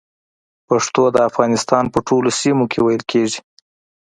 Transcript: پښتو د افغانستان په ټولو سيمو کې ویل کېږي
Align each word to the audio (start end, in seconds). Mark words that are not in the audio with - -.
پښتو 0.67 1.03
د 1.15 1.17
افغانستان 1.29 1.83
په 1.93 1.99
ټولو 2.07 2.29
سيمو 2.39 2.65
کې 2.71 2.79
ویل 2.81 3.03
کېږي 3.11 3.39